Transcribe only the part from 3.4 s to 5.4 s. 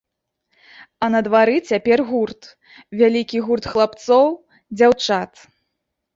гурт хлапцоў, дзяўчат.